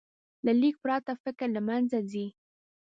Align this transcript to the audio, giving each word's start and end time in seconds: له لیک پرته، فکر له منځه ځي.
له 0.45 0.51
لیک 0.61 0.75
پرته، 0.83 1.13
فکر 1.23 1.47
له 1.55 1.61
منځه 1.67 1.97
ځي. 2.11 2.25